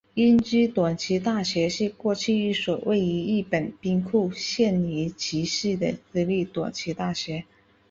[0.15, 7.45] 英知短期大学是过去一所位于日本兵库县尼崎市的私立短期大学。